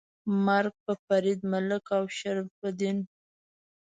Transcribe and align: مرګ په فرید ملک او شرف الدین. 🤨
مرګ 0.45 0.73
په 0.85 0.93
فرید 1.05 1.39
ملک 1.51 1.85
او 1.97 2.03
شرف 2.17 2.49
الدین. 2.67 2.97
🤨 2.99 3.01